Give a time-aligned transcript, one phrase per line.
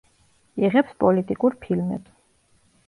[0.63, 2.21] იღებს პოლიტიკურ ფილმებს.